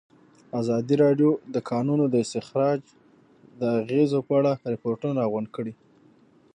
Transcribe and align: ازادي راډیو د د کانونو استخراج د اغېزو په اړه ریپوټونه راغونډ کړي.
ازادي 0.61 0.95
راډیو 1.03 1.31
د 1.35 1.39
د 1.53 1.57
کانونو 1.69 2.03
استخراج 2.23 2.79
د 3.59 3.61
اغېزو 3.81 4.19
په 4.27 4.33
اړه 4.39 4.51
ریپوټونه 4.73 5.13
راغونډ 5.21 5.47
کړي. 5.55 5.73